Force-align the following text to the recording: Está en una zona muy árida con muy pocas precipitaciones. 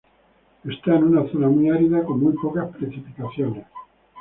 Está 0.65 0.95
en 0.95 1.03
una 1.03 1.31
zona 1.31 1.47
muy 1.47 1.69
árida 1.69 2.03
con 2.03 2.19
muy 2.23 2.33
pocas 2.33 2.75
precipitaciones. 2.75 3.67